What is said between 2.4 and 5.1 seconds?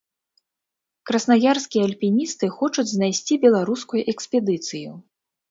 хочуць знайсці беларускую экспедыцыю.